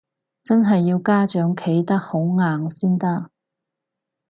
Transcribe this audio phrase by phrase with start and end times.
[0.43, 3.29] 真係要家長企得好硬先得